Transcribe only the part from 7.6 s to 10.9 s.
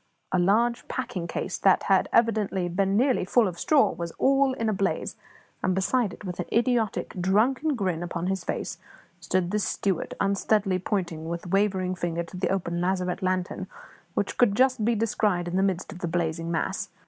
grin upon his face, stood the steward, unsteadily